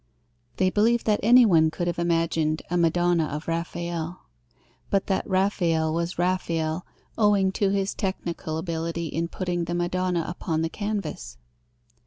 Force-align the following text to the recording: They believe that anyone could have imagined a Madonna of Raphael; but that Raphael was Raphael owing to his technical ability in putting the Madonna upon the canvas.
They 0.57 0.71
believe 0.71 1.03
that 1.03 1.19
anyone 1.21 1.69
could 1.69 1.85
have 1.85 1.99
imagined 1.99 2.63
a 2.71 2.75
Madonna 2.75 3.25
of 3.25 3.47
Raphael; 3.47 4.23
but 4.89 5.05
that 5.05 5.29
Raphael 5.29 5.93
was 5.93 6.17
Raphael 6.17 6.87
owing 7.19 7.51
to 7.51 7.69
his 7.69 7.93
technical 7.93 8.57
ability 8.57 9.09
in 9.09 9.27
putting 9.27 9.65
the 9.65 9.75
Madonna 9.75 10.25
upon 10.27 10.63
the 10.63 10.69
canvas. 10.69 11.37